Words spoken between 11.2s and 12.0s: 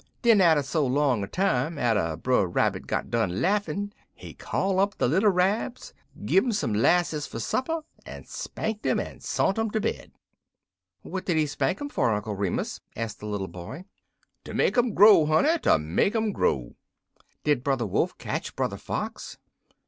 did he spank 'em